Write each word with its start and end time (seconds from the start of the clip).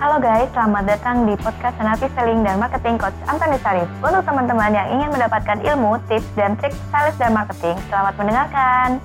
Halo 0.00 0.16
guys, 0.16 0.48
selamat 0.56 0.96
datang 0.96 1.28
di 1.28 1.36
podcast 1.36 1.76
Senapi 1.76 2.08
Selling 2.16 2.40
dan 2.40 2.56
Marketing 2.56 2.96
Coach 2.96 3.12
Antoni 3.28 3.60
Sarif. 3.60 3.84
Untuk 4.00 4.24
teman-teman 4.24 4.72
yang 4.72 4.88
ingin 4.96 5.12
mendapatkan 5.12 5.60
ilmu, 5.60 6.00
tips, 6.08 6.24
dan 6.40 6.56
trik 6.56 6.72
sales 6.88 7.12
dan 7.20 7.36
marketing, 7.36 7.76
selamat 7.92 8.16
mendengarkan. 8.16 8.96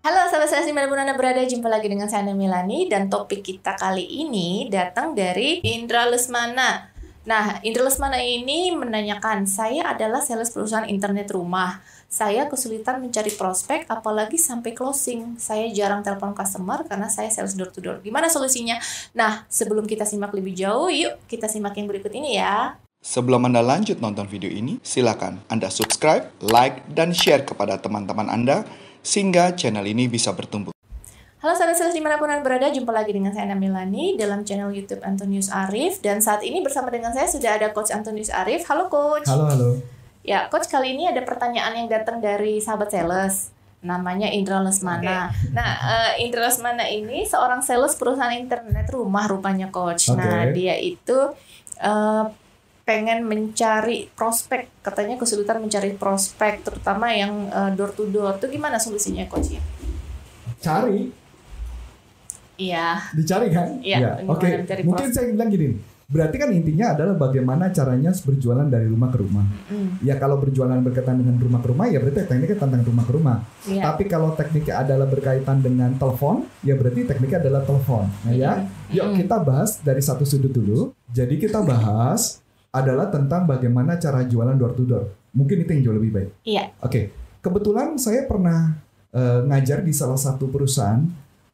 Halo 0.00 0.32
sahabat 0.32 0.48
sales 0.48 0.64
di 0.64 0.72
mana 0.72 0.88
pun 0.88 0.96
Anda 0.96 1.12
berada, 1.12 1.44
jumpa 1.44 1.68
lagi 1.68 1.92
dengan 1.92 2.08
saya 2.08 2.24
Milani 2.32 2.88
dan 2.88 3.12
topik 3.12 3.44
kita 3.44 3.76
kali 3.76 4.24
ini 4.24 4.72
datang 4.72 5.12
dari 5.12 5.60
Indra 5.60 6.08
Lesmana. 6.08 6.93
Nah, 7.24 7.56
Indra 7.64 7.88
Lesmana 7.88 8.20
ini 8.20 8.68
menanyakan, 8.76 9.48
saya 9.48 9.96
adalah 9.96 10.20
sales 10.20 10.52
perusahaan 10.52 10.84
internet 10.84 11.32
rumah. 11.32 11.80
Saya 12.04 12.44
kesulitan 12.52 13.00
mencari 13.00 13.32
prospek, 13.32 13.88
apalagi 13.88 14.36
sampai 14.36 14.76
closing. 14.76 15.40
Saya 15.40 15.64
jarang 15.72 16.04
telepon 16.04 16.36
customer 16.36 16.84
karena 16.84 17.08
saya 17.08 17.32
sales 17.32 17.56
door 17.56 17.72
to 17.72 17.80
door. 17.80 18.04
Gimana 18.04 18.28
solusinya? 18.28 18.76
Nah, 19.16 19.48
sebelum 19.48 19.88
kita 19.88 20.04
simak 20.04 20.36
lebih 20.36 20.52
jauh, 20.52 20.92
yuk 20.92 21.16
kita 21.24 21.48
simak 21.48 21.72
yang 21.80 21.88
berikut 21.88 22.12
ini 22.12 22.36
ya. 22.36 22.76
Sebelum 23.00 23.48
Anda 23.48 23.64
lanjut 23.64 24.04
nonton 24.04 24.28
video 24.28 24.52
ini, 24.52 24.76
silakan 24.84 25.40
Anda 25.48 25.72
subscribe, 25.72 26.28
like, 26.44 26.84
dan 26.92 27.16
share 27.16 27.48
kepada 27.48 27.80
teman-teman 27.80 28.28
Anda 28.28 28.68
sehingga 29.00 29.56
channel 29.56 29.88
ini 29.88 30.12
bisa 30.12 30.32
bertumbuh. 30.36 30.73
Halo 31.44 31.60
sahabat 31.60 31.76
sales 31.76 31.92
di 31.92 32.00
mana 32.00 32.16
pun 32.16 32.24
Anda 32.24 32.40
berada, 32.40 32.72
jumpa 32.72 32.88
lagi 32.88 33.12
dengan 33.12 33.28
saya 33.28 33.52
Namilani 33.52 34.16
dalam 34.16 34.48
channel 34.48 34.72
YouTube 34.72 35.04
Antonius 35.04 35.52
Arif. 35.52 36.00
Dan 36.00 36.24
saat 36.24 36.40
ini 36.40 36.64
bersama 36.64 36.88
dengan 36.88 37.12
saya 37.12 37.28
sudah 37.28 37.60
ada 37.60 37.68
Coach 37.68 37.92
Antonius 37.92 38.32
Arif. 38.32 38.64
Halo 38.64 38.88
Coach. 38.88 39.28
Halo, 39.28 39.52
halo. 39.52 39.70
Ya, 40.24 40.48
Coach 40.48 40.72
kali 40.72 40.96
ini 40.96 41.04
ada 41.04 41.20
pertanyaan 41.20 41.76
yang 41.76 41.92
datang 41.92 42.24
dari 42.24 42.64
sahabat 42.64 42.96
sales. 42.96 43.52
Namanya 43.84 44.32
Indra 44.32 44.64
Lesmana. 44.64 45.36
Nah, 45.52 45.72
eh, 46.16 46.24
Indra 46.24 46.48
Lesmana 46.48 46.88
ini 46.88 47.28
seorang 47.28 47.60
sales 47.60 47.92
perusahaan 48.00 48.32
internet 48.32 48.88
rumah 48.88 49.28
rupanya 49.28 49.68
Coach. 49.68 50.16
Nah, 50.16 50.48
Oke. 50.48 50.56
dia 50.56 50.80
itu 50.80 51.28
eh, 51.76 52.24
pengen 52.88 53.28
mencari 53.28 54.08
prospek. 54.16 54.80
Katanya 54.80 55.20
kesulitan 55.20 55.60
mencari 55.60 55.92
prospek, 55.92 56.64
terutama 56.64 57.12
yang 57.12 57.52
eh, 57.52 57.76
door 57.76 57.92
to 57.92 58.08
door. 58.08 58.40
Itu 58.40 58.48
gimana 58.48 58.80
solusinya 58.80 59.28
Coach? 59.28 59.60
ya? 59.60 59.62
Cari, 60.64 61.23
Iya. 62.56 63.00
dicari 63.12 63.48
kan? 63.50 63.78
Iya, 63.82 63.98
Ya, 63.98 64.10
Oke, 64.26 64.46
mencari 64.46 64.82
mungkin 64.86 65.08
saya 65.10 65.30
bilang 65.30 65.50
gini. 65.50 65.74
Berarti 66.04 66.36
kan 66.36 66.52
intinya 66.52 66.92
adalah 66.92 67.16
bagaimana 67.16 67.72
caranya 67.72 68.12
berjualan 68.12 68.68
dari 68.68 68.84
rumah 68.92 69.08
ke 69.08 69.24
rumah. 69.24 69.48
Mm, 69.72 70.04
Ya 70.04 70.20
kalau 70.20 70.36
berjualan 70.36 70.76
berkaitan 70.84 71.16
dengan 71.16 71.40
rumah 71.40 71.64
ke 71.64 71.72
rumah 71.72 71.88
ya 71.88 71.96
berarti 71.96 72.28
tekniknya 72.28 72.60
tentang 72.60 72.84
rumah 72.84 73.04
ke 73.08 73.12
rumah. 73.16 73.36
Iya. 73.64 73.82
Tapi 73.88 74.02
kalau 74.04 74.36
tekniknya 74.36 74.84
adalah 74.84 75.08
berkaitan 75.08 75.64
dengan 75.64 75.96
telepon, 75.96 76.44
ya 76.60 76.76
berarti 76.76 77.08
tekniknya 77.08 77.40
adalah 77.48 77.64
telepon. 77.64 78.04
Nah 78.28 78.32
ya, 78.36 78.52
Mm-mm. 78.60 78.92
yuk 78.92 79.04
Mm-mm. 79.10 79.18
kita 79.24 79.36
bahas 79.40 79.70
dari 79.80 80.02
satu 80.04 80.28
sudut 80.28 80.52
dulu. 80.52 80.92
Jadi 81.08 81.40
kita 81.40 81.64
bahas 81.64 82.44
adalah 82.68 83.08
tentang 83.08 83.48
bagaimana 83.48 83.96
cara 83.96 84.28
jualan 84.28 84.54
door 84.60 84.76
to 84.76 84.84
door. 84.84 85.08
Mungkin 85.32 85.64
itu 85.64 85.70
yang 85.72 85.82
jauh 85.88 85.96
lebih 85.96 86.10
baik. 86.20 86.30
Iya. 86.44 86.68
Oke, 86.84 87.16
kebetulan 87.40 87.96
saya 87.96 88.28
pernah 88.28 88.76
eh, 89.08 89.40
ngajar 89.48 89.80
di 89.80 89.96
salah 89.96 90.20
satu 90.20 90.52
perusahaan 90.52 91.00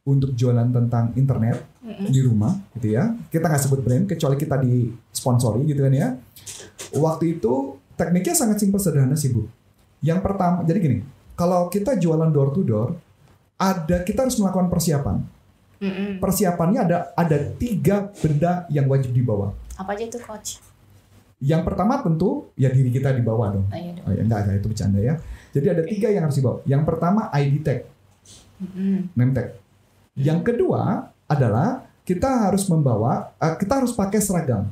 untuk 0.01 0.33
jualan 0.33 0.65
tentang 0.73 1.13
internet 1.13 1.61
Mm-mm. 1.85 2.09
di 2.09 2.19
rumah, 2.25 2.57
gitu 2.77 2.97
ya. 2.97 3.13
Kita 3.29 3.45
nggak 3.45 3.61
sebut 3.61 3.79
brand, 3.85 4.03
kecuali 4.09 4.35
kita 4.37 4.57
di 4.57 4.89
sponsori, 5.13 5.61
gitu 5.69 5.85
kan 5.85 5.93
ya. 5.93 6.07
Waktu 6.97 7.37
itu 7.37 7.77
tekniknya 7.93 8.33
sangat 8.33 8.57
simpel 8.57 8.81
sederhana 8.81 9.13
sih 9.13 9.29
bu. 9.29 9.45
Yang 10.01 10.19
pertama, 10.25 10.65
jadi 10.65 10.81
gini, 10.81 10.97
kalau 11.37 11.69
kita 11.69 11.97
jualan 12.01 12.33
door 12.33 12.49
to 12.49 12.65
door, 12.65 12.97
ada 13.61 14.01
kita 14.01 14.25
harus 14.25 14.41
melakukan 14.41 14.73
persiapan. 14.73 15.21
Mm-mm. 15.81 16.21
Persiapannya 16.21 16.79
ada 16.81 16.97
ada 17.17 17.37
tiga 17.57 18.09
benda 18.21 18.65
yang 18.69 18.85
wajib 18.89 19.13
dibawa. 19.13 19.53
Apa 19.77 19.97
aja 19.97 20.05
itu 20.05 20.17
Coach? 20.21 20.61
Yang 21.41 21.61
pertama 21.65 21.97
tentu 22.05 22.53
ya 22.53 22.69
diri 22.69 22.93
kita 22.93 23.13
dibawa 23.17 23.49
dong. 23.53 23.65
Oh, 23.65 23.77
iya 23.77 23.97
dong. 23.97 24.05
Oh, 24.05 24.13
ya, 24.13 24.21
enggak, 24.21 24.39
enggak, 24.45 24.57
itu 24.61 24.67
bercanda 24.69 24.99
ya. 25.01 25.17
Jadi 25.53 25.67
ada 25.73 25.81
tiga 25.85 26.07
yang 26.13 26.23
harus 26.29 26.37
dibawa. 26.37 26.61
Yang 26.69 26.83
pertama 26.85 27.21
ID 27.33 27.53
tag, 27.65 27.79
Mm-mm. 28.61 29.09
name 29.17 29.33
tag. 29.33 29.60
Yang 30.21 30.53
kedua 30.53 31.09
adalah 31.25 31.89
kita 32.05 32.49
harus 32.49 32.69
membawa, 32.69 33.33
eh, 33.41 33.55
kita 33.57 33.81
harus 33.81 33.93
pakai 33.97 34.19
seragam. 34.21 34.69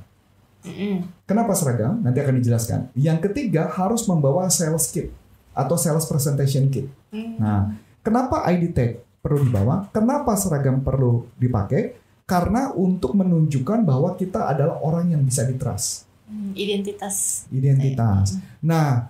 Kenapa 1.23 1.55
seragam? 1.55 2.03
Nanti 2.03 2.19
akan 2.19 2.35
dijelaskan. 2.41 2.79
Yang 2.93 3.31
ketiga 3.31 3.71
harus 3.71 4.03
membawa 4.05 4.51
sales 4.51 4.91
kit 4.91 5.07
atau 5.55 5.75
sales 5.79 6.03
presentation 6.03 6.67
kit. 6.67 6.91
Mm. 7.15 7.39
Nah, 7.39 7.79
kenapa 8.03 8.43
ID 8.51 8.75
tag 8.75 8.99
perlu 9.23 9.47
dibawa? 9.47 9.87
Kenapa 9.95 10.35
seragam 10.35 10.83
perlu 10.83 11.31
dipakai? 11.39 11.95
Karena 12.27 12.69
untuk 12.75 13.17
menunjukkan 13.17 13.87
bahwa 13.87 14.13
kita 14.13 14.51
adalah 14.51 14.77
orang 14.83 15.15
yang 15.15 15.23
bisa 15.23 15.47
ditrust. 15.47 16.05
Mm, 16.27 16.51
Identitas. 16.53 17.47
Identitas. 17.49 18.37
Nah, 18.61 19.09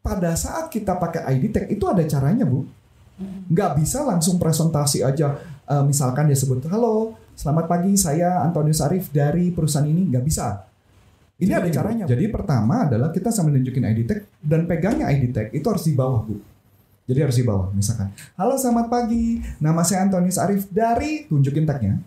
pada 0.00 0.32
saat 0.34 0.72
kita 0.72 0.96
pakai 0.96 1.36
ID 1.36 1.44
tag 1.52 1.66
itu 1.68 1.84
ada 1.84 2.02
caranya, 2.08 2.48
Bu. 2.48 2.64
Mm. 3.18 3.50
nggak 3.50 3.82
bisa 3.82 4.06
langsung 4.06 4.38
presentasi 4.38 5.02
aja 5.02 5.42
Eh, 5.68 5.84
misalkan 5.84 6.24
dia 6.24 6.38
sebut 6.38 6.64
halo 6.72 7.12
selamat 7.36 7.68
pagi 7.68 7.92
saya 7.92 8.40
Antonius 8.40 8.80
Arif 8.80 9.12
dari 9.12 9.52
perusahaan 9.52 9.84
ini. 9.84 10.08
Nggak 10.08 10.24
bisa. 10.24 10.64
Ini 11.38 11.52
ada 11.60 11.68
caranya 11.68 12.08
jadi 12.08 12.24
pertama 12.32 12.88
adalah 12.88 13.12
kita 13.12 13.28
sambil 13.28 13.60
nunjukin 13.60 13.84
ID 13.84 14.00
tag 14.08 14.24
dan 14.40 14.64
pegangnya 14.64 15.12
ID 15.12 15.28
tag 15.30 15.52
itu 15.52 15.62
harus 15.68 15.84
di 15.84 15.92
bawah 15.92 16.24
bu. 16.24 16.40
Jadi 17.04 17.20
harus 17.20 17.36
di 17.36 17.44
bawah 17.44 17.68
misalkan. 17.76 18.16
Halo 18.40 18.56
selamat 18.56 18.88
pagi 18.88 19.44
nama 19.60 19.84
saya 19.84 20.08
Antonius 20.08 20.40
Arif 20.40 20.72
dari 20.72 21.28
tunjukin 21.28 21.68
tagnya. 21.68 22.00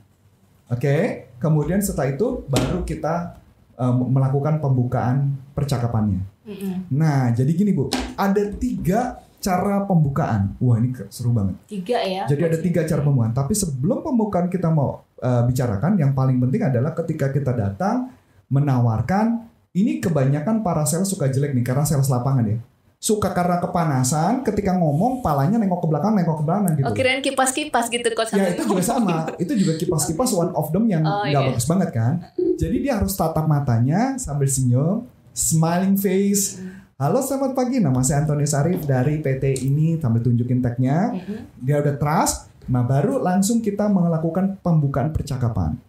Oke? 0.65 1.29
Kemudian 1.37 1.85
setelah 1.85 2.17
itu 2.17 2.41
baru 2.49 2.81
kita 2.81 3.37
eh, 3.77 3.93
melakukan 3.93 4.57
pembukaan 4.57 5.37
percakapannya. 5.53 6.33
Mm-mm. 6.41 6.89
nah 6.89 7.29
jadi 7.29 7.53
gini 7.53 7.77
bu. 7.77 7.93
Ada 8.17 8.57
tiga 8.57 9.21
cara 9.41 9.83
pembukaan 9.83 10.53
wah 10.61 10.77
ini 10.77 10.93
seru 11.09 11.33
banget 11.33 11.57
Tiga 11.65 11.97
ya. 11.99 12.29
jadi 12.29 12.53
ada 12.53 12.57
tiga 12.61 12.85
cara 12.85 13.01
pembukaan. 13.01 13.33
Tapi 13.33 13.51
sebelum 13.51 14.05
pembukaan 14.05 14.47
kita 14.47 14.69
mau 14.69 15.01
uh, 15.17 15.41
bicarakan, 15.43 15.97
yang 15.97 16.13
paling 16.13 16.37
penting 16.37 16.61
adalah 16.61 16.93
ketika 16.93 17.27
kita 17.27 17.51
datang 17.51 18.13
menawarkan. 18.47 19.49
Ini 19.71 20.03
kebanyakan 20.03 20.61
para 20.61 20.83
sales 20.83 21.07
suka 21.07 21.31
jelek 21.31 21.55
nih 21.55 21.63
karena 21.63 21.87
sales 21.87 22.11
lapangan 22.11 22.43
ya. 22.43 22.59
Suka 22.99 23.31
karena 23.31 23.57
kepanasan, 23.57 24.43
ketika 24.43 24.75
ngomong 24.75 25.23
palanya 25.23 25.55
nengok 25.57 25.81
ke 25.81 25.87
belakang, 25.89 26.11
nengok 26.13 26.37
ke 26.37 26.43
belakang 26.43 26.63
gitu. 26.75 26.85
Oh 26.85 26.93
kirain 26.93 27.23
kipas-kipas 27.23 27.87
gitu 27.87 28.03
coach. 28.11 28.35
Ya 28.35 28.51
itu 28.51 28.67
juga 28.67 28.83
sama. 28.83 29.31
Itu 29.39 29.55
juga 29.55 29.79
kipas-kipas 29.79 30.35
one 30.35 30.51
of 30.53 30.69
them 30.69 30.85
yang 30.85 31.01
Oh, 31.01 31.23
nggak 31.23 31.33
iya. 31.33 31.49
bagus 31.55 31.65
banget 31.65 31.89
kan. 31.95 32.13
Jadi 32.59 32.77
dia 32.83 32.99
harus 32.99 33.15
tatap 33.15 33.47
matanya 33.47 34.19
sambil 34.19 34.45
senyum, 34.45 35.07
smiling 35.31 35.95
face. 35.95 36.59
Halo 37.01 37.17
selamat 37.17 37.57
pagi, 37.57 37.81
nama 37.81 37.97
saya 38.05 38.21
Antonius 38.21 38.53
Arif 38.53 38.85
dari 38.85 39.17
PT 39.25 39.65
ini 39.65 39.97
sambil 39.97 40.21
tunjukin 40.21 40.61
tagnya 40.61 41.09
Mm-mm. 41.09 41.49
dia 41.57 41.81
udah 41.81 41.97
trust, 41.97 42.53
nah 42.69 42.85
baru 42.85 43.17
langsung 43.17 43.57
kita 43.57 43.89
melakukan 43.89 44.61
pembukaan 44.61 45.09
percakapan. 45.09 45.81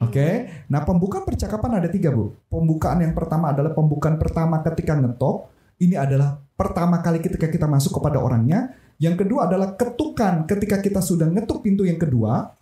Oke, 0.00 0.48
nah 0.72 0.88
pembukaan 0.88 1.28
percakapan 1.28 1.84
ada 1.84 1.92
tiga 1.92 2.16
bu. 2.16 2.32
Pembukaan 2.48 3.04
yang 3.04 3.12
pertama 3.12 3.52
adalah 3.52 3.76
pembukaan 3.76 4.16
pertama 4.16 4.64
ketika 4.64 4.96
ngetok. 4.96 5.52
Ini 5.76 6.00
adalah 6.00 6.40
pertama 6.56 7.04
kali 7.04 7.20
ketika 7.20 7.52
kita 7.52 7.68
masuk 7.68 8.00
kepada 8.00 8.16
orangnya. 8.16 8.72
Yang 8.96 9.28
kedua 9.28 9.52
adalah 9.52 9.76
ketukan 9.76 10.48
ketika 10.48 10.80
kita 10.80 11.04
sudah 11.04 11.28
ngetuk 11.28 11.60
pintu 11.60 11.84
yang 11.84 12.00
kedua. 12.00 12.56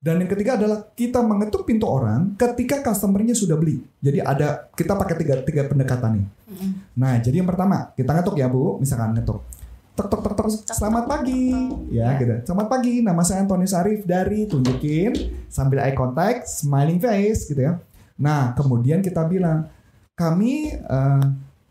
Dan 0.00 0.16
yang 0.24 0.32
ketiga 0.32 0.56
adalah 0.56 0.88
kita 0.96 1.20
mengetuk 1.20 1.68
pintu 1.68 1.84
orang 1.84 2.32
ketika 2.40 2.80
customernya 2.80 3.36
sudah 3.36 3.60
beli. 3.60 3.84
Jadi 4.00 4.16
ada 4.24 4.72
kita 4.72 4.96
pakai 4.96 5.12
tiga 5.20 5.44
tiga 5.44 5.68
pendekatan 5.68 6.16
nih. 6.16 6.24
Mm-mm. 6.24 6.70
Nah, 6.96 7.20
jadi 7.20 7.44
yang 7.44 7.48
pertama, 7.52 7.92
kita 7.92 8.16
ngetuk 8.16 8.40
ya, 8.40 8.48
Bu. 8.48 8.80
Misalkan 8.80 9.12
ngetuk. 9.12 9.44
Tek 9.92 10.08
tek 10.08 10.20
tek 10.24 10.32
tek, 10.40 10.46
selamat 10.72 11.04
pagi. 11.04 11.52
Ya, 11.92 12.16
gitu. 12.16 12.32
Selamat 12.48 12.72
pagi, 12.72 13.04
nama 13.04 13.20
saya 13.20 13.44
Antonius 13.44 13.76
Arif 13.76 14.08
dari 14.08 14.48
tunjukin 14.48 15.12
sambil 15.52 15.84
eye 15.84 15.92
contact, 15.92 16.48
smiling 16.48 16.96
face 16.96 17.44
gitu 17.44 17.60
ya. 17.60 17.76
Nah, 18.16 18.56
kemudian 18.56 19.04
kita 19.04 19.28
bilang, 19.28 19.68
kami 20.16 20.80
eh, 20.80 21.24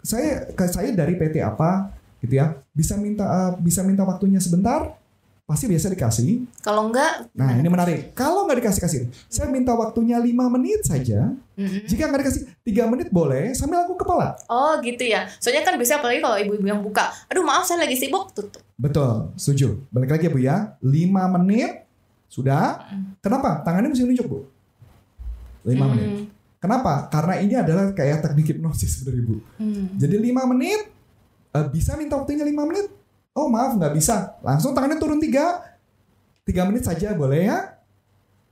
saya 0.06 0.54
saya 0.70 0.94
dari 0.94 1.18
PT 1.18 1.42
apa 1.42 1.98
gitu 2.22 2.38
ya. 2.38 2.62
Bisa 2.78 2.94
minta 2.94 3.26
eh, 3.26 3.52
bisa 3.58 3.82
minta 3.82 4.06
waktunya 4.06 4.38
sebentar? 4.38 4.99
Pasti 5.50 5.66
biasa 5.66 5.90
dikasih. 5.90 6.46
Kalau 6.62 6.94
enggak, 6.94 7.26
Nah, 7.34 7.58
ini 7.58 7.66
menarik. 7.66 8.14
Kalau 8.14 8.46
nggak 8.46 8.62
dikasih 8.62 8.82
kasih, 8.86 9.02
saya 9.26 9.50
minta 9.50 9.74
waktunya 9.74 10.22
5 10.22 10.30
menit 10.46 10.86
saja. 10.86 11.34
Mm-mm. 11.58 11.90
Jika 11.90 12.06
nggak 12.06 12.22
dikasih 12.22 12.42
3 12.62 12.86
menit 12.86 13.10
boleh 13.10 13.58
sambil 13.58 13.82
aku 13.82 13.98
kepala. 13.98 14.38
Oh 14.46 14.78
gitu 14.78 15.02
ya. 15.02 15.26
Soalnya 15.42 15.66
kan 15.66 15.74
biasanya 15.74 16.06
apalagi 16.06 16.22
kalau 16.22 16.38
ibu-ibu 16.38 16.68
yang 16.70 16.86
buka, 16.86 17.10
aduh 17.26 17.42
maaf 17.42 17.66
saya 17.66 17.82
lagi 17.82 17.98
sibuk, 17.98 18.30
tutup. 18.30 18.62
Betul, 18.78 19.34
setuju. 19.36 19.82
Balik 19.90 20.14
lagi 20.14 20.30
ya 20.30 20.32
Bu 20.32 20.40
ya. 20.40 20.58
5 20.86 20.94
menit 21.42 21.82
sudah. 22.30 22.86
Kenapa? 23.18 23.66
Tangannya 23.66 23.90
mesti 23.90 24.06
nunjuk 24.06 24.28
Bu. 24.30 24.40
5 25.66 25.74
Mm. 25.74 25.90
menit. 25.90 26.10
Kenapa? 26.60 27.10
Karena 27.10 27.42
ini 27.42 27.58
adalah 27.58 27.90
kayak 27.90 28.22
teknik 28.22 28.54
hipnosis 28.54 29.02
sebenarnya 29.02 29.26
Bu. 29.26 29.38
Hmm. 29.58 29.96
Jadi 29.98 30.14
5 30.14 30.44
menit 30.46 30.92
eh, 31.50 31.66
bisa 31.72 31.98
minta 31.98 32.14
waktunya 32.14 32.46
5 32.46 32.70
menit. 32.70 32.99
Oh 33.40 33.48
maaf 33.48 33.80
nggak 33.80 33.96
bisa. 33.96 34.36
Langsung 34.44 34.76
tangannya 34.76 35.00
turun 35.00 35.24
3. 35.24 36.44
3 36.44 36.68
menit 36.68 36.84
saja 36.84 37.16
boleh 37.16 37.48
ya. 37.48 37.80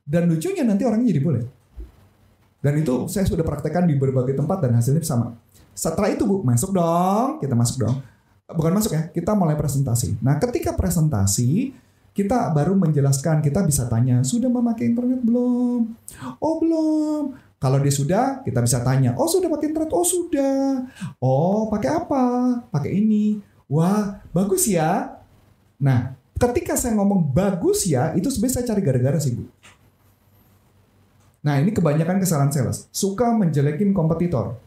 Dan 0.08 0.32
lucunya 0.32 0.64
nanti 0.64 0.88
orangnya 0.88 1.12
jadi 1.12 1.20
boleh. 1.20 1.44
Dan 2.64 2.80
itu 2.80 3.12
saya 3.12 3.28
sudah 3.28 3.44
praktekkan 3.44 3.84
di 3.84 4.00
berbagai 4.00 4.40
tempat 4.40 4.64
dan 4.64 4.80
hasilnya 4.80 5.04
sama. 5.04 5.36
Setelah 5.76 6.10
itu 6.10 6.24
Bu, 6.24 6.42
masuk 6.42 6.72
dong, 6.72 7.44
kita 7.44 7.54
masuk 7.54 7.86
dong. 7.86 8.00
Bukan 8.48 8.72
masuk 8.72 8.96
ya, 8.96 9.12
kita 9.12 9.36
mulai 9.36 9.60
presentasi. 9.60 10.18
Nah, 10.24 10.40
ketika 10.40 10.74
presentasi, 10.74 11.76
kita 12.16 12.50
baru 12.56 12.74
menjelaskan, 12.74 13.44
kita 13.46 13.62
bisa 13.62 13.86
tanya, 13.92 14.24
sudah 14.26 14.50
memakai 14.50 14.90
internet 14.90 15.22
belum? 15.22 15.94
Oh, 16.42 16.56
belum. 16.58 17.38
Kalau 17.58 17.78
dia 17.78 17.94
sudah, 17.94 18.42
kita 18.42 18.62
bisa 18.62 18.82
tanya, 18.86 19.18
oh 19.18 19.26
sudah 19.26 19.50
pakai 19.50 19.68
internet? 19.74 19.90
Oh 19.90 20.06
sudah. 20.06 20.86
Oh, 21.18 21.66
pakai 21.74 21.90
apa? 21.90 22.26
Pakai 22.70 22.94
ini. 22.94 23.42
Wah, 23.66 24.24
bagus 24.38 24.70
ya. 24.70 25.18
Nah, 25.82 26.14
ketika 26.38 26.78
saya 26.78 26.94
ngomong 26.94 27.34
bagus 27.34 27.90
ya, 27.90 28.14
itu 28.14 28.30
sebenarnya 28.30 28.56
saya 28.62 28.70
cari 28.70 28.82
gara-gara 28.86 29.18
sih, 29.18 29.34
Bu. 29.34 29.50
Nah, 31.42 31.58
ini 31.58 31.74
kebanyakan 31.74 32.22
kesalahan 32.22 32.54
sales. 32.54 32.86
Suka 32.94 33.34
menjelekin 33.34 33.96
kompetitor. 33.98 34.58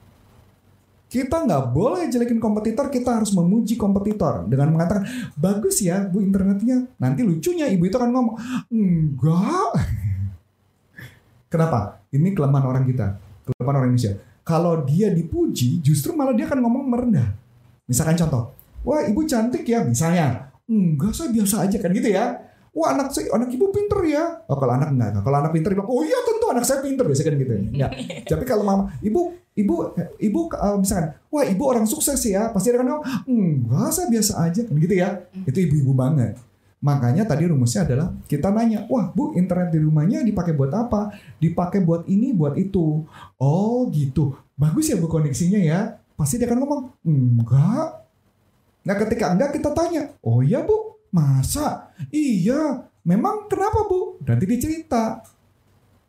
Kita 1.11 1.43
nggak 1.43 1.75
boleh 1.75 2.07
jelekin 2.07 2.39
kompetitor, 2.39 2.87
kita 2.87 3.19
harus 3.19 3.35
memuji 3.35 3.75
kompetitor 3.75 4.47
dengan 4.47 4.71
mengatakan 4.71 5.03
bagus 5.35 5.83
ya 5.83 6.07
bu 6.07 6.23
internetnya. 6.23 6.87
Nanti 7.03 7.27
lucunya 7.27 7.67
ibu 7.67 7.83
itu 7.91 7.99
akan 7.99 8.15
ngomong 8.15 8.37
enggak. 8.71 9.71
Kenapa? 11.53 11.99
Ini 12.15 12.31
kelemahan 12.31 12.63
orang 12.63 12.87
kita, 12.87 13.19
kelemahan 13.43 13.83
orang 13.83 13.91
Indonesia. 13.91 14.23
Kalau 14.47 14.87
dia 14.87 15.11
dipuji, 15.11 15.83
justru 15.83 16.15
malah 16.15 16.31
dia 16.31 16.47
akan 16.47 16.63
ngomong 16.63 16.87
merendah. 16.87 17.35
Misalkan 17.91 18.15
contoh, 18.15 18.55
wah 18.87 19.01
ibu 19.05 19.21
cantik 19.25 19.65
ya, 19.67 19.85
misalnya. 19.85 20.51
Enggak, 20.71 21.13
saya 21.17 21.35
biasa 21.35 21.67
aja 21.67 21.77
kan 21.83 21.91
gitu 21.91 22.11
ya. 22.15 22.51
Wah 22.71 22.95
anak 22.95 23.11
saya, 23.11 23.35
anak 23.35 23.51
ibu 23.51 23.75
pinter 23.75 23.99
ya. 24.07 24.47
Oh 24.47 24.55
kalau 24.55 24.79
anak 24.79 24.95
enggak, 24.95 25.27
kalau 25.27 25.43
anak 25.43 25.51
pinter 25.51 25.75
bilang, 25.75 25.91
oh 25.91 26.07
iya 26.07 26.15
tentu 26.23 26.47
anak 26.55 26.63
saya 26.63 26.79
pinter 26.79 27.03
biasanya 27.03 27.27
kan 27.27 27.35
gitu. 27.43 27.53
Ya. 27.75 27.89
Tapi 28.31 28.45
kalau 28.47 28.63
mama, 28.63 28.95
ibu, 29.03 29.35
ibu, 29.59 29.91
ibu 30.23 30.41
uh, 30.55 30.79
misalkan, 30.79 31.19
wah 31.35 31.43
ibu 31.43 31.63
orang 31.67 31.91
sukses 31.91 32.23
ya, 32.23 32.55
pasti 32.55 32.71
dia 32.71 32.79
akan 32.79 32.87
ngomong, 32.87 33.07
enggak 33.27 33.91
saya 33.91 34.07
biasa 34.07 34.33
aja 34.47 34.61
kan 34.63 34.75
gitu 34.79 34.95
ya. 34.95 35.27
Itu 35.43 35.59
ibu-ibu 35.67 35.91
banget. 35.99 36.39
Makanya 36.81 37.29
tadi 37.29 37.45
rumusnya 37.45 37.85
adalah 37.85 38.15
kita 38.31 38.49
nanya, 38.55 38.87
wah 38.87 39.11
bu 39.11 39.35
internet 39.35 39.75
di 39.75 39.83
rumahnya 39.83 40.23
dipakai 40.23 40.55
buat 40.55 40.71
apa? 40.71 41.11
Dipakai 41.43 41.83
buat 41.83 42.07
ini, 42.07 42.31
buat 42.31 42.55
itu. 42.55 43.05
Oh 43.37 43.91
gitu, 43.91 44.39
bagus 44.55 44.89
ya 44.89 44.97
bu 44.97 45.11
koneksinya 45.11 45.59
ya. 45.59 45.99
Pasti 46.15 46.39
dia 46.39 46.47
akan 46.47 46.59
ngomong, 46.63 46.83
enggak. 47.03 48.00
Nah 48.81 48.95
ketika 48.97 49.33
enggak 49.33 49.57
kita 49.57 49.71
tanya, 49.77 50.17
oh 50.25 50.41
iya 50.41 50.65
bu, 50.65 50.97
masa? 51.13 51.93
Iya, 52.09 52.89
memang 53.05 53.51
kenapa 53.51 53.85
bu? 53.85 54.17
Nanti 54.25 54.45
dia 54.49 54.61
cerita. 54.61 55.21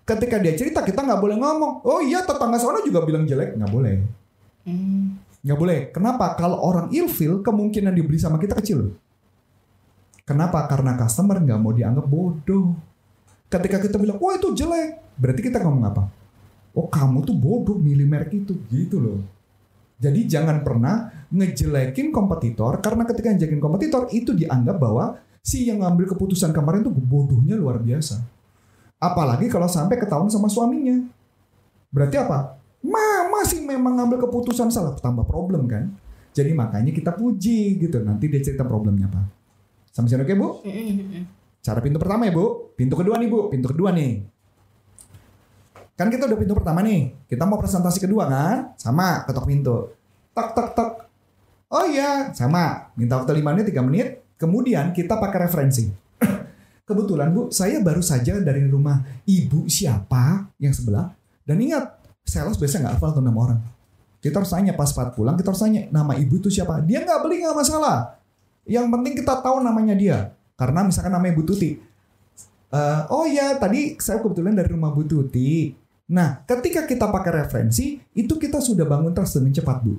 Ketika 0.08 0.40
dia 0.40 0.54
cerita 0.56 0.80
kita 0.82 1.04
nggak 1.04 1.22
boleh 1.22 1.38
ngomong, 1.38 1.84
oh 1.84 2.00
iya 2.04 2.24
tetangga 2.24 2.58
sana 2.58 2.80
juga 2.84 3.04
bilang 3.04 3.28
jelek, 3.28 3.60
nggak 3.60 3.72
boleh. 3.72 3.96
Hmm. 4.66 5.20
Nggak 5.42 5.58
boleh. 5.58 5.80
Kenapa? 5.90 6.38
Kalau 6.38 6.62
orang 6.62 6.94
ilfil, 6.94 7.42
kemungkinan 7.42 7.92
dibeli 7.92 8.18
sama 8.22 8.38
kita 8.38 8.56
kecil. 8.58 8.94
Kenapa? 10.24 10.64
Karena 10.70 10.96
customer 10.96 11.42
nggak 11.42 11.60
mau 11.60 11.74
dianggap 11.74 12.06
bodoh. 12.08 12.78
Ketika 13.52 13.84
kita 13.84 14.00
bilang, 14.00 14.16
wah 14.22 14.38
itu 14.40 14.56
jelek, 14.56 15.20
berarti 15.20 15.42
kita 15.44 15.60
ngomong 15.60 15.84
apa? 15.92 16.04
Oh 16.72 16.88
kamu 16.88 17.28
tuh 17.28 17.36
bodoh 17.36 17.76
milih 17.76 18.08
merek 18.08 18.32
itu, 18.32 18.56
gitu 18.72 18.96
loh. 19.02 19.20
Jadi 20.02 20.26
jangan 20.26 20.66
pernah 20.66 21.14
ngejelekin 21.30 22.10
kompetitor, 22.10 22.82
karena 22.82 23.06
ketika 23.06 23.30
ngejelekin 23.30 23.62
kompetitor 23.62 24.10
itu 24.10 24.34
dianggap 24.34 24.82
bahwa 24.82 25.22
si 25.46 25.70
yang 25.70 25.86
ngambil 25.86 26.18
keputusan 26.18 26.50
kemarin 26.50 26.82
tuh 26.82 26.90
bodohnya 26.90 27.54
luar 27.54 27.78
biasa. 27.78 28.18
Apalagi 28.98 29.46
kalau 29.46 29.70
sampai 29.70 30.02
ketahuan 30.02 30.34
sama 30.34 30.50
suaminya. 30.50 31.06
Berarti 31.94 32.18
apa? 32.18 32.58
Mama 32.82 33.46
sih 33.46 33.62
memang 33.62 34.02
ngambil 34.02 34.26
keputusan 34.26 34.74
salah, 34.74 34.98
tambah 34.98 35.26
problem 35.30 35.70
kan? 35.70 35.94
Jadi 36.32 36.56
makanya 36.56 36.90
kita 36.96 37.14
puji 37.14 37.78
gitu. 37.78 38.02
Nanti 38.02 38.26
dia 38.32 38.42
cerita 38.42 38.66
problemnya 38.66 39.06
apa. 39.12 39.22
Sampai 39.92 40.10
sini 40.16 40.24
oke 40.24 40.34
bu? 40.34 40.48
Cara 41.62 41.84
pintu 41.84 42.00
pertama 42.00 42.26
ya 42.26 42.34
bu. 42.34 42.72
Pintu 42.74 42.96
kedua 42.96 43.20
nih 43.20 43.28
bu. 43.28 43.52
Pintu 43.52 43.68
kedua 43.70 43.92
nih. 43.92 44.24
Kan 46.02 46.10
kita 46.10 46.26
udah 46.26 46.34
pintu 46.34 46.58
pertama 46.58 46.82
nih. 46.82 47.14
Kita 47.30 47.46
mau 47.46 47.62
presentasi 47.62 48.02
kedua 48.02 48.26
kan? 48.26 48.74
Sama 48.74 49.22
ketok 49.22 49.46
pintu. 49.46 49.94
Tok 50.34 50.50
tok 50.58 50.70
tok. 50.74 50.92
Oh 51.70 51.86
iya 51.86 52.34
sama. 52.34 52.90
Minta 52.98 53.22
waktu 53.22 53.38
5 53.38 53.46
menit 53.54 53.70
3 53.70 53.86
menit. 53.86 54.08
Kemudian 54.34 54.98
kita 54.98 55.22
pakai 55.22 55.46
referensi. 55.46 55.94
Kebetulan 56.90 57.30
bu, 57.30 57.54
saya 57.54 57.78
baru 57.86 58.02
saja 58.02 58.34
dari 58.42 58.66
rumah 58.66 58.98
ibu 59.30 59.70
siapa 59.70 60.50
yang 60.58 60.74
sebelah. 60.74 61.14
Dan 61.46 61.62
ingat, 61.62 62.02
sales 62.26 62.58
biasanya 62.58 62.90
nggak 62.90 62.96
hafal 62.98 63.22
tuh 63.22 63.22
nama 63.22 63.38
orang. 63.38 63.60
Kita 64.26 64.42
harus 64.42 64.50
tanya 64.50 64.74
pas 64.74 64.90
saat 64.90 65.14
pulang, 65.14 65.38
kita 65.38 65.54
harus 65.54 65.62
tanya 65.62 65.86
nama 65.94 66.18
ibu 66.18 66.42
itu 66.42 66.50
siapa. 66.50 66.82
Dia 66.82 67.06
nggak 67.06 67.22
beli 67.22 67.46
nggak 67.46 67.54
masalah. 67.54 68.18
Yang 68.66 68.90
penting 68.90 69.14
kita 69.22 69.38
tahu 69.38 69.62
namanya 69.62 69.94
dia. 69.94 70.34
Karena 70.58 70.82
misalkan 70.82 71.14
namanya 71.14 71.38
Bu 71.38 71.46
Tuti. 71.46 71.78
Eh, 72.74 73.02
oh 73.14 73.30
ya, 73.30 73.54
tadi 73.62 74.02
saya 74.02 74.18
kebetulan 74.18 74.58
dari 74.58 74.74
rumah 74.74 74.90
Bu 74.90 75.06
Tuti. 75.06 75.81
Nah, 76.12 76.44
ketika 76.44 76.84
kita 76.84 77.08
pakai 77.08 77.48
referensi, 77.48 77.96
itu 78.12 78.36
kita 78.36 78.60
sudah 78.60 78.84
bangun 78.84 79.16
trust 79.16 79.40
dengan 79.40 79.56
cepat, 79.56 79.80
Bu. 79.80 79.96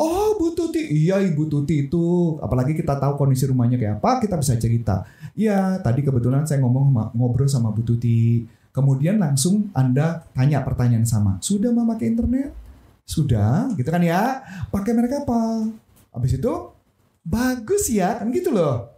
Oh, 0.00 0.36
Bu 0.36 0.52
Tuti. 0.56 0.80
Iya, 0.80 1.20
Ibu 1.20 1.48
Tuti 1.48 1.88
itu. 1.88 2.36
Apalagi 2.40 2.72
kita 2.72 2.96
tahu 2.96 3.20
kondisi 3.20 3.44
rumahnya 3.48 3.76
kayak 3.76 4.00
apa, 4.00 4.20
kita 4.24 4.40
bisa 4.40 4.56
cerita. 4.56 5.04
Iya, 5.36 5.80
tadi 5.84 6.00
kebetulan 6.00 6.48
saya 6.48 6.64
ngomong 6.64 7.12
ngobrol 7.12 7.48
sama 7.48 7.68
Bu 7.68 7.84
Tuti. 7.84 8.48
Kemudian 8.72 9.16
langsung 9.16 9.72
Anda 9.72 10.24
tanya 10.36 10.60
pertanyaan 10.60 11.08
sama. 11.08 11.40
Sudah 11.40 11.72
memakai 11.72 12.12
internet? 12.12 12.52
Sudah, 13.04 13.72
gitu 13.76 13.88
kan 13.88 14.04
ya. 14.04 14.44
Pakai 14.68 14.92
merek 14.92 15.24
apa? 15.24 15.68
Habis 16.12 16.36
itu, 16.36 16.52
bagus 17.24 17.88
ya, 17.92 18.20
kan 18.20 18.28
gitu 18.32 18.52
loh. 18.52 18.88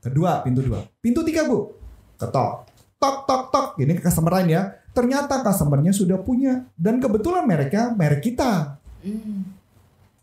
Kedua, 0.00 0.44
pintu 0.44 0.60
dua. 0.64 0.84
Pintu 1.00 1.24
tiga, 1.24 1.48
Bu. 1.48 1.72
Ketok. 2.20 2.68
Tok, 2.96 3.16
tok, 3.28 3.42
tok. 3.52 3.66
Ini 3.80 3.92
ke 3.96 4.04
customer 4.04 4.40
lain 4.40 4.52
ya. 4.52 4.62
Ternyata 4.96 5.44
customernya 5.44 5.92
sudah 5.92 6.16
punya. 6.24 6.64
Dan 6.72 6.96
kebetulan 7.04 7.44
mereknya 7.44 7.92
merek 7.92 8.24
kita. 8.24 8.80
Hmm. 9.04 9.44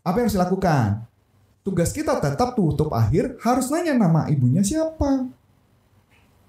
Apa 0.02 0.18
yang 0.18 0.26
harus 0.26 0.34
dilakukan? 0.34 1.06
Tugas 1.62 1.94
kita 1.94 2.18
tetap 2.18 2.58
tutup 2.58 2.90
akhir 2.90 3.38
harus 3.46 3.70
nanya 3.70 3.94
nama 3.94 4.26
ibunya 4.26 4.66
siapa. 4.66 5.30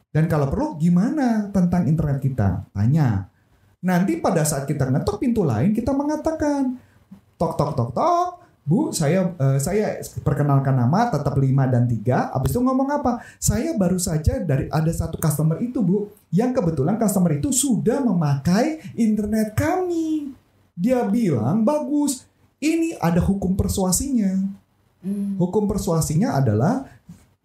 Dan 0.10 0.26
kalau 0.26 0.50
perlu 0.50 0.68
gimana 0.82 1.54
tentang 1.54 1.86
internet 1.86 2.18
kita? 2.18 2.66
Tanya. 2.74 3.30
Nanti 3.86 4.18
pada 4.18 4.42
saat 4.42 4.66
kita 4.66 4.90
ngetok 4.90 5.22
pintu 5.22 5.46
lain 5.46 5.70
kita 5.70 5.94
mengatakan 5.94 6.82
tok 7.38 7.54
tok 7.54 7.72
tok 7.78 7.90
tok 7.94 8.30
Bu, 8.66 8.90
saya 8.90 9.30
eh, 9.38 9.62
saya 9.62 10.02
perkenalkan 10.26 10.74
nama 10.74 11.14
tetap 11.14 11.38
5 11.38 11.46
dan 11.70 11.86
3. 11.86 12.34
Habis 12.34 12.50
itu 12.50 12.62
ngomong 12.66 12.90
apa? 12.98 13.22
Saya 13.38 13.78
baru 13.78 14.02
saja 14.02 14.42
dari 14.42 14.66
ada 14.74 14.90
satu 14.90 15.22
customer 15.22 15.62
itu, 15.62 15.86
Bu, 15.86 16.10
yang 16.34 16.50
kebetulan 16.50 16.98
customer 16.98 17.38
itu 17.38 17.54
sudah 17.54 18.02
memakai 18.02 18.82
internet 18.98 19.54
kami. 19.54 20.34
Dia 20.74 21.06
bilang 21.06 21.62
bagus. 21.62 22.26
Ini 22.58 22.98
ada 22.98 23.22
hukum 23.22 23.54
persuasinya. 23.54 24.34
Hmm. 25.06 25.38
Hukum 25.38 25.70
persuasinya 25.70 26.34
adalah 26.42 26.90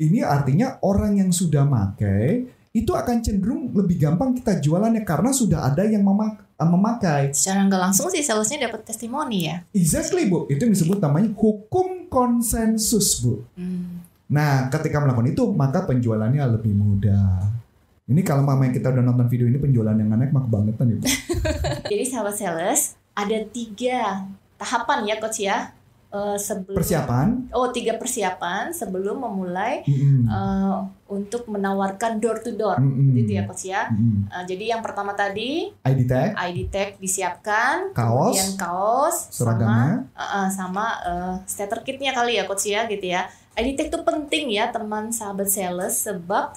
ini 0.00 0.24
artinya 0.24 0.80
orang 0.80 1.20
yang 1.20 1.28
sudah 1.28 1.68
pakai 1.68 2.48
itu 2.70 2.94
akan 2.94 3.18
cenderung 3.18 3.74
lebih 3.74 3.98
gampang 3.98 4.30
kita 4.30 4.62
jualannya 4.62 5.02
karena 5.02 5.34
sudah 5.34 5.66
ada 5.66 5.82
yang 5.82 6.06
memak- 6.06 6.46
memakai. 6.54 7.34
Secara 7.34 7.66
nggak 7.66 7.82
langsung 7.90 8.06
sih 8.08 8.22
salesnya 8.22 8.70
dapat 8.70 8.86
testimoni 8.86 9.50
ya. 9.50 9.66
Exactly, 9.74 10.30
Bu. 10.30 10.46
Itu 10.46 10.68
yang 10.68 10.74
disebut 10.78 11.02
namanya 11.02 11.34
hukum 11.34 12.06
konsensus, 12.06 13.18
Bu. 13.18 13.42
Hmm. 13.58 14.06
Nah, 14.30 14.70
ketika 14.70 15.02
melakukan 15.02 15.34
itu, 15.34 15.50
maka 15.50 15.82
penjualannya 15.82 16.38
lebih 16.46 16.70
mudah. 16.70 17.50
Ini 18.06 18.22
kalau 18.22 18.46
mama 18.46 18.66
yang 18.66 18.74
kita 18.74 18.90
udah 18.90 19.02
nonton 19.02 19.26
video 19.26 19.50
ini 19.50 19.58
penjualan 19.58 19.94
yang 19.94 20.06
naik 20.06 20.30
mah 20.30 20.46
kebangetan 20.46 20.86
ya, 20.86 20.96
Bu. 20.98 21.06
Jadi 21.90 22.04
sahabat 22.06 22.34
sales 22.38 22.80
ada 23.18 23.38
tiga 23.50 24.30
tahapan 24.54 25.10
ya 25.10 25.16
coach 25.18 25.42
ya. 25.42 25.74
Eh, 26.10 26.38
sebelum 26.38 26.74
Persiapan. 26.74 27.26
Oh 27.54 27.70
tiga 27.70 27.94
persiapan 27.94 28.74
sebelum 28.74 29.22
memulai 29.22 29.86
Mm-mm. 29.86 30.26
eh, 30.26 30.76
untuk 31.30 31.46
menawarkan 31.46 32.18
door 32.18 32.42
to 32.42 32.58
door. 32.58 32.82
Mm-mm. 32.82 33.14
Gitu 33.14 33.38
ya 33.38 33.46
coach 33.46 33.70
ya. 33.70 33.86
Mm-mm. 33.94 34.26
Eh, 34.26 34.44
jadi 34.50 34.74
yang 34.74 34.82
pertama 34.82 35.14
tadi 35.14 35.70
ID 35.86 36.00
tag, 36.10 36.34
ID 36.34 36.58
tag 36.66 36.90
disiapkan, 36.98 37.94
Kaos, 37.94 38.34
kemudian 38.34 38.50
kaos, 38.58 39.16
seragamnya. 39.30 40.10
sama 40.10 40.18
uh, 40.18 40.22
uh, 40.26 40.48
sama 40.50 40.84
uh, 41.06 41.34
starter 41.46 41.86
kitnya 41.86 42.10
kali 42.10 42.34
ya 42.34 42.50
coach 42.50 42.66
ya 42.66 42.90
gitu 42.90 43.06
ya. 43.06 43.30
ID 43.54 43.78
tag 43.78 43.86
itu 43.94 44.00
penting 44.02 44.50
ya 44.50 44.74
teman 44.74 45.14
sahabat 45.14 45.46
sales 45.46 46.02
sebab 46.02 46.50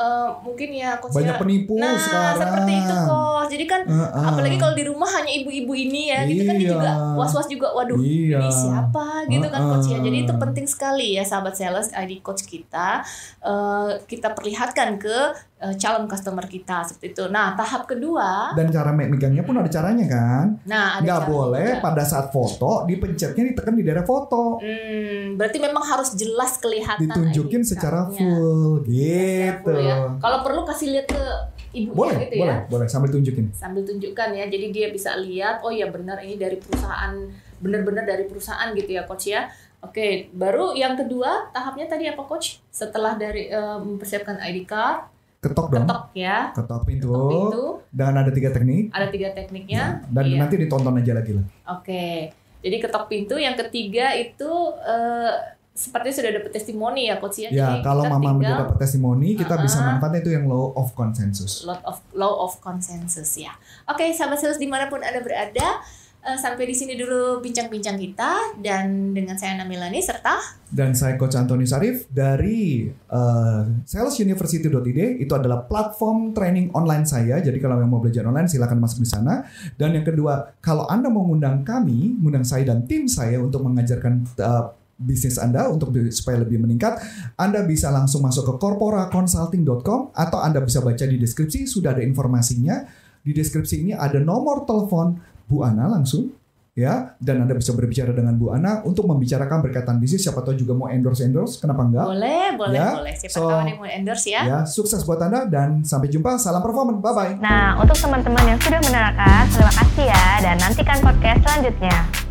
uh, 0.00 0.32
mungkin 0.40 0.72
ya 0.72 0.96
coach 0.96 1.12
Banyak 1.12 1.36
ya. 1.36 1.38
penipu 1.38 1.76
Nah 1.76 1.92
sekarang. 1.94 2.36
seperti 2.40 2.72
itu 2.74 2.94
coach. 3.04 3.48
Jadi 3.50 3.64
kan 3.66 3.80
Uh-uh. 3.84 4.24
apalagi 4.26 4.56
kalau 4.56 4.72
di 4.72 4.84
rumah 4.84 5.10
hanya 5.10 5.32
ibu-ibu 5.34 5.72
ini 5.74 6.08
ya 6.08 6.24
gitu 6.24 6.42
kan 6.42 6.54
dia 6.54 6.64
Iya. 6.64 6.72
juga 6.74 6.90
was-was 7.14 7.46
juga 7.46 7.68
waduh 7.70 7.98
Iya. 7.98 8.38
ini 8.38 8.48
siapa 8.48 9.06
gitu 9.26 9.46
kan 9.46 9.60
coach 9.66 9.86
ya. 9.86 9.98
Jadi 9.98 10.16
itu 10.24 10.32
penting 10.34 10.66
sekali 10.66 11.08
ya 11.14 11.22
sahabat 11.22 11.54
sales 11.54 11.92
ID 11.92 12.20
coach 12.20 12.42
kita 12.42 13.04
eh, 13.42 13.90
kita 14.02 14.32
perlihatkan 14.32 14.96
ke 14.96 15.16
eh, 15.60 15.74
calon 15.76 16.04
customer 16.04 16.44
kita 16.44 16.82
seperti 16.82 17.12
itu. 17.12 17.24
Nah, 17.26 17.52
tahap 17.52 17.84
kedua, 17.84 18.50
Dan 18.52 18.68
cara 18.68 18.90
me- 18.90 19.06
megangnya 19.06 19.40
pun 19.40 19.54
ada 19.54 19.68
caranya 19.68 20.06
kan. 20.06 20.46
nah 20.64 20.96
ada 20.96 21.04
Nggak 21.04 21.20
boleh 21.26 21.68
juga. 21.70 21.82
pada 21.82 22.02
saat 22.02 22.26
foto 22.28 22.84
dipencetnya 22.84 23.44
ditekan 23.46 23.72
di 23.72 23.82
daerah 23.82 24.02
foto. 24.02 24.56
Hmm, 24.58 25.36
berarti 25.36 25.58
memang 25.58 25.82
harus 25.82 26.12
jelas 26.14 26.56
kelihatan 26.56 27.04
Ditunjukin 27.06 27.60
ID 27.60 27.68
secara 27.68 28.08
full 28.08 28.80
Secara 28.80 28.88
gitu. 28.88 29.72
ya. 29.78 29.96
Kalau 30.16 30.38
perlu 30.40 30.64
kasih 30.64 30.88
lihat 30.90 31.06
ke 31.06 31.22
ibunya 31.70 31.94
Boleh, 31.94 32.16
gitu 32.20 32.34
boleh, 32.36 32.56
ya. 32.56 32.66
boleh 32.66 32.86
sambil 32.86 33.08
tunjukin. 33.10 33.46
Sambil 33.52 33.84
tunjukkan 33.84 34.28
ya. 34.32 34.44
Jadi 34.46 34.66
dia 34.70 34.88
bisa 34.88 35.14
lihat 35.14 35.60
oh 35.60 35.70
ya 35.70 35.86
benar 35.86 36.18
ini 36.18 36.34
dari 36.34 36.56
perusahaan 36.56 37.14
benar-benar 37.60 38.02
dari 38.02 38.24
perusahaan 38.24 38.72
gitu 38.72 38.90
ya 38.90 39.04
coach 39.04 39.28
ya. 39.28 39.44
Oke, 39.80 40.28
baru 40.30 40.72
yang 40.72 40.92
kedua 40.92 41.48
tahapnya 41.50 41.84
tadi 41.86 42.04
apa 42.04 42.20
coach? 42.22 42.60
Setelah 42.68 43.14
dari 43.14 43.48
eh, 43.48 43.78
mempersiapkan 43.78 44.36
ID 44.38 44.64
card, 44.64 45.08
Ketok 45.40 45.66
dong. 45.66 45.88
ketok 45.88 46.02
ya, 46.12 46.52
Ketok 46.52 46.82
pintu. 46.84 47.08
ketok 47.08 47.28
pintu. 47.32 47.64
Dan 47.90 48.12
ada 48.12 48.28
tiga 48.28 48.52
teknik. 48.52 48.92
Ada 48.92 49.08
tiga 49.08 49.28
tekniknya. 49.32 50.04
Dan 50.06 50.24
Iya. 50.26 50.36
nanti 50.36 50.54
ditonton 50.54 50.92
aja 50.94 51.12
lagi 51.12 51.32
lah. 51.32 51.44
Oke, 51.70 52.28
jadi 52.60 52.76
ketok 52.78 53.08
pintu. 53.08 53.34
Yang 53.34 53.56
ketiga 53.64 54.12
itu 54.12 54.50
eh, 54.78 55.32
sepertinya 55.72 56.12
sudah 56.14 56.30
dapat 56.36 56.50
testimoni 56.52 57.08
ya 57.08 57.16
coach 57.16 57.40
ya. 57.40 57.48
Ya, 57.48 57.72
Jadi 57.72 57.80
kalau 57.80 58.04
mama 58.04 58.36
tinggal 58.36 58.68
dapat 58.68 58.76
testimoni, 58.78 59.32
kita 59.32 59.54
Uh-uh. 59.54 59.64
bisa 59.64 59.78
manfaatnya 59.80 60.20
itu 60.20 60.30
yang 60.30 60.44
law 60.44 60.76
of 60.76 60.92
consensus. 60.92 61.64
lot 61.64 61.80
of 61.82 61.96
law 62.12 62.44
of 62.44 62.60
consensus 62.60 63.32
ya. 63.34 63.56
Oke, 63.86 64.12
sahabat 64.12 64.36
sales 64.36 64.60
di 64.60 64.68
mana 64.68 64.86
pun 64.86 65.00
anda 65.00 65.18
berada, 65.18 65.80
eh, 66.24 66.38
sampai 66.38 66.64
di 66.68 66.74
sini 66.76 66.94
dulu 66.96 67.40
bincang-bincang 67.40 67.96
kita 67.96 68.56
dan 68.60 69.12
dengan 69.16 69.36
saya 69.36 69.60
Namilani 69.60 70.00
serta 70.00 70.60
Dan 70.70 70.94
saya 70.94 71.18
Coach 71.18 71.34
Antoni 71.34 71.66
Sarif 71.66 72.06
dari 72.06 72.86
uh, 72.86 73.64
salesuniversity.id 73.82 75.18
itu 75.18 75.32
adalah 75.34 75.66
platform 75.66 76.30
training 76.30 76.70
online 76.78 77.02
saya. 77.02 77.42
Jadi 77.42 77.58
kalau 77.58 77.82
yang 77.82 77.90
mau 77.90 77.98
belajar 77.98 78.22
online 78.22 78.46
silakan 78.46 78.78
masuk 78.78 79.02
di 79.02 79.08
sana. 79.10 79.42
Dan 79.74 79.98
yang 79.98 80.06
kedua, 80.06 80.54
kalau 80.62 80.86
Anda 80.86 81.10
mau 81.10 81.26
mengundang 81.26 81.66
kami, 81.66 82.14
mengundang 82.22 82.46
saya 82.46 82.70
dan 82.70 82.86
tim 82.86 83.10
saya 83.10 83.42
untuk 83.42 83.66
mengajarkan 83.66 84.22
uh, 84.38 84.78
bisnis 85.00 85.40
Anda 85.40 85.72
untuk 85.72 85.96
supaya 86.12 86.44
lebih 86.44 86.60
meningkat, 86.60 87.00
Anda 87.40 87.64
bisa 87.64 87.88
langsung 87.88 88.20
masuk 88.20 88.44
ke 88.44 88.54
corporaconsulting.com 88.60 90.12
atau 90.12 90.38
Anda 90.44 90.60
bisa 90.60 90.84
baca 90.84 91.02
di 91.08 91.16
deskripsi 91.16 91.64
sudah 91.64 91.96
ada 91.96 92.04
informasinya. 92.04 93.08
Di 93.20 93.36
deskripsi 93.36 93.84
ini 93.84 93.92
ada 93.92 94.16
nomor 94.20 94.64
telepon 94.64 95.16
Bu 95.50 95.66
Ana 95.66 95.90
langsung 95.90 96.30
ya. 96.78 97.18
Dan 97.18 97.42
Anda 97.42 97.58
bisa 97.58 97.74
berbicara 97.74 98.14
dengan 98.14 98.38
Bu 98.38 98.54
Ana 98.54 98.86
untuk 98.86 99.10
membicarakan 99.10 99.66
berkaitan 99.66 99.98
bisnis. 99.98 100.22
Siapa 100.22 100.46
tahu 100.46 100.54
juga 100.54 100.78
mau 100.78 100.86
endorse 100.86 101.26
endorse. 101.26 101.58
Kenapa 101.58 101.82
enggak? 101.82 102.06
Boleh, 102.06 102.46
boleh, 102.54 102.78
Ya, 102.78 102.88
boleh. 102.94 103.14
Siapa 103.18 103.34
so- 103.34 103.50
tahu 103.50 103.58
ada 103.58 103.70
yang 103.74 103.80
mau 103.82 103.90
endorse 103.90 104.26
ya. 104.30 104.40
ya 104.46 104.58
sukses 104.62 105.02
buat 105.02 105.18
Anda 105.18 105.50
dan 105.50 105.82
sampai 105.82 106.06
jumpa. 106.06 106.38
Salam 106.38 106.62
performance. 106.62 107.02
Bye 107.02 107.12
bye 107.12 107.32
Nah, 107.42 107.74
untuk 107.82 107.98
teman-teman 107.98 108.54
yang 108.54 108.58
sudah 108.62 108.78
menerangkan, 108.78 109.42
terima 109.50 109.72
kasih 109.74 110.06
ya. 110.06 110.24
Dan 110.38 110.54
nantikan 110.62 110.98
podcast 111.02 111.40
selanjutnya. 111.42 112.29